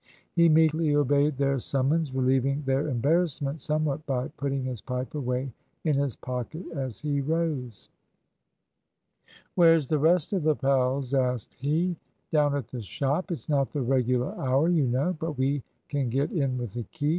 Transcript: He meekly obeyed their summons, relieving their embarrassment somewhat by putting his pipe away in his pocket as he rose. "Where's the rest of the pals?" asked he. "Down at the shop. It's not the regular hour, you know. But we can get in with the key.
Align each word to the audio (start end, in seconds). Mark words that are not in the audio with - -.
He 0.35 0.49
meekly 0.49 0.95
obeyed 0.95 1.37
their 1.37 1.59
summons, 1.59 2.11
relieving 2.11 2.63
their 2.63 2.87
embarrassment 2.87 3.59
somewhat 3.59 4.03
by 4.07 4.29
putting 4.29 4.63
his 4.63 4.81
pipe 4.81 5.13
away 5.13 5.53
in 5.83 5.93
his 5.93 6.15
pocket 6.15 6.65
as 6.73 7.01
he 7.01 7.21
rose. 7.21 7.87
"Where's 9.53 9.85
the 9.85 9.99
rest 9.99 10.33
of 10.33 10.41
the 10.41 10.55
pals?" 10.55 11.13
asked 11.13 11.53
he. 11.53 11.97
"Down 12.31 12.55
at 12.55 12.69
the 12.69 12.81
shop. 12.81 13.31
It's 13.31 13.47
not 13.47 13.73
the 13.73 13.83
regular 13.83 14.33
hour, 14.41 14.69
you 14.69 14.87
know. 14.87 15.15
But 15.19 15.37
we 15.37 15.61
can 15.87 16.09
get 16.09 16.31
in 16.31 16.57
with 16.57 16.73
the 16.73 16.85
key. 16.85 17.09